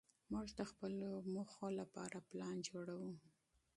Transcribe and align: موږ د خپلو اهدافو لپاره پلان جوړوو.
موږ 0.31 0.47
د 0.59 0.61
خپلو 0.71 1.05
اهدافو 1.19 1.67
لپاره 1.79 2.17
پلان 2.29 2.55
جوړوو. 2.69 3.13